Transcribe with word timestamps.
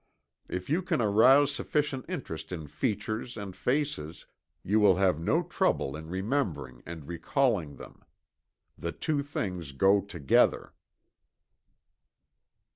If 0.49 0.67
you 0.67 0.81
can 0.81 0.99
arouse 0.99 1.51
sufficient 1.53 2.05
interest 2.09 2.51
in 2.51 2.65
features 2.65 3.37
and 3.37 3.55
faces, 3.55 4.25
you 4.63 4.79
will 4.79 4.95
have 4.95 5.19
no 5.19 5.43
trouble 5.43 5.95
in 5.95 6.09
remembering 6.09 6.81
and 6.87 7.07
recalling 7.07 7.75
them. 7.75 8.03
The 8.75 8.93
two 8.93 9.21
things 9.21 9.73
go 9.73 10.01
together. 10.01 10.73